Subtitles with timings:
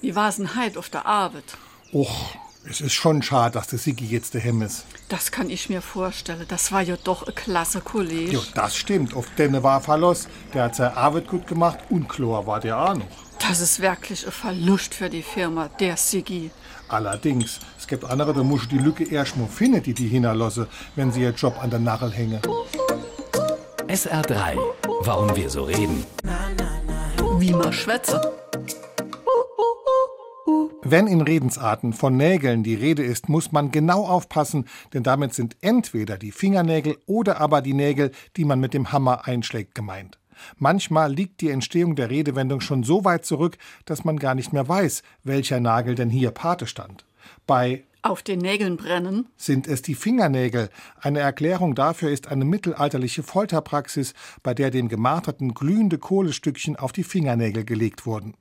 [0.00, 1.44] Wie war's denn heit auf der Arbeit?
[1.92, 2.34] Och,
[2.68, 4.86] es ist schon schade, dass der Sigi jetzt daheim ist.
[5.08, 6.46] Das kann ich mir vorstellen.
[6.48, 8.32] Das war ja doch ein klasse Kollege.
[8.32, 9.14] Jo, das stimmt.
[9.14, 10.28] Auf denne war Verlust.
[10.54, 13.06] Der hat seine Arbeit gut gemacht und Chlor war der auch noch.
[13.46, 16.50] Das ist wirklich ein Verlust für die Firma, der Sigi.
[16.88, 21.12] Allerdings, es gibt andere, da muss die Lücke erst mal finden, die die hinterlassen, wenn
[21.12, 22.40] sie ihr Job an der Nagel hängen.
[23.86, 24.56] SR3.
[25.02, 26.04] Warum wir so reden.
[27.38, 28.20] Wie man schwätze.
[30.82, 35.56] Wenn in Redensarten von Nägeln die Rede ist, muss man genau aufpassen, denn damit sind
[35.60, 40.18] entweder die Fingernägel oder aber die Nägel, die man mit dem Hammer einschlägt, gemeint.
[40.56, 44.68] Manchmal liegt die Entstehung der Redewendung schon so weit zurück, dass man gar nicht mehr
[44.68, 47.04] weiß, welcher Nagel denn hier Pate stand.
[47.46, 49.28] Bei Auf den Nägeln brennen.
[49.36, 50.70] sind es die Fingernägel.
[51.00, 57.04] Eine Erklärung dafür ist eine mittelalterliche Folterpraxis, bei der dem Gemarterten glühende Kohlestückchen auf die
[57.04, 58.34] Fingernägel gelegt wurden.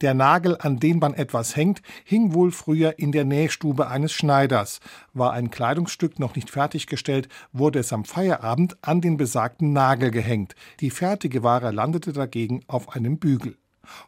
[0.00, 4.80] Der Nagel, an den man etwas hängt, hing wohl früher in der Nähstube eines Schneiders.
[5.12, 10.54] War ein Kleidungsstück noch nicht fertiggestellt, wurde es am Feierabend an den besagten Nagel gehängt.
[10.80, 13.56] Die fertige Ware landete dagegen auf einem Bügel.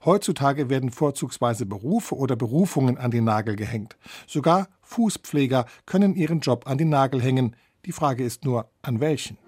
[0.05, 3.97] Heutzutage werden vorzugsweise Berufe oder Berufungen an den Nagel gehängt.
[4.27, 7.57] Sogar Fußpfleger können ihren Job an den Nagel hängen.
[7.87, 9.39] Die Frage ist nur, an welchen?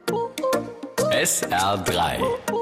[1.11, 2.61] SR3.